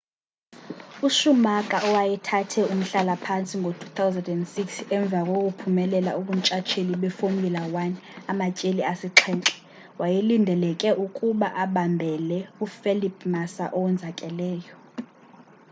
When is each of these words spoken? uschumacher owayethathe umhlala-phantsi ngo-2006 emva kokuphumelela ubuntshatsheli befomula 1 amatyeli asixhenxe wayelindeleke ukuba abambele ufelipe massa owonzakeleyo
uschumacher 1.07 1.79
owayethathe 1.89 2.61
umhlala-phantsi 2.73 3.55
ngo-2006 3.61 4.57
emva 4.95 5.19
kokuphumelela 5.27 6.11
ubuntshatsheli 6.19 6.93
befomula 7.03 7.61
1 7.85 8.31
amatyeli 8.31 8.81
asixhenxe 8.91 9.55
wayelindeleke 9.99 10.89
ukuba 11.05 11.47
abambele 11.63 12.39
ufelipe 12.65 13.23
massa 13.33 13.65
owonzakeleyo 13.77 14.73